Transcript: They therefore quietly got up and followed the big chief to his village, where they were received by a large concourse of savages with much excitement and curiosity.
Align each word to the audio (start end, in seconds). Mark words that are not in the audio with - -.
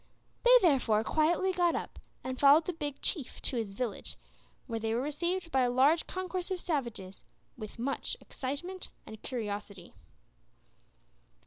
They 0.41 0.57
therefore 0.63 1.03
quietly 1.03 1.53
got 1.53 1.75
up 1.75 1.99
and 2.23 2.39
followed 2.39 2.65
the 2.65 2.73
big 2.73 3.03
chief 3.03 3.39
to 3.43 3.55
his 3.55 3.73
village, 3.75 4.17
where 4.65 4.79
they 4.79 4.95
were 4.95 5.01
received 5.01 5.51
by 5.51 5.61
a 5.61 5.69
large 5.69 6.07
concourse 6.07 6.49
of 6.49 6.59
savages 6.59 7.23
with 7.55 7.77
much 7.77 8.17
excitement 8.19 8.89
and 9.05 9.21
curiosity. 9.21 9.93